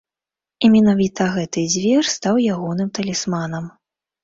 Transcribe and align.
І 0.67 0.71
менавіта 0.75 1.27
гэты 1.35 1.67
звер 1.75 2.03
стаў 2.15 2.35
ягоным 2.57 2.93
талісманам. 2.99 3.73